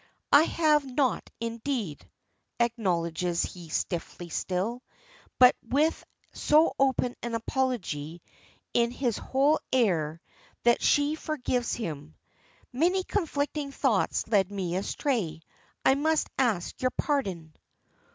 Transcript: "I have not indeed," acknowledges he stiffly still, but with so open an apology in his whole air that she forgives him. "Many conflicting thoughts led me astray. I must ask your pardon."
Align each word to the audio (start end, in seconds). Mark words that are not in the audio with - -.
"I 0.31 0.45
have 0.45 0.83
not 0.83 1.29
indeed," 1.39 2.09
acknowledges 2.59 3.43
he 3.43 3.69
stiffly 3.69 4.29
still, 4.29 4.81
but 5.37 5.55
with 5.61 6.03
so 6.33 6.73
open 6.79 7.15
an 7.21 7.35
apology 7.35 8.23
in 8.73 8.89
his 8.89 9.19
whole 9.19 9.59
air 9.71 10.19
that 10.63 10.81
she 10.81 11.13
forgives 11.13 11.75
him. 11.75 12.15
"Many 12.73 13.03
conflicting 13.03 13.71
thoughts 13.71 14.27
led 14.27 14.51
me 14.51 14.75
astray. 14.75 15.41
I 15.85 15.93
must 15.93 16.29
ask 16.35 16.81
your 16.81 16.91
pardon." 16.97 17.53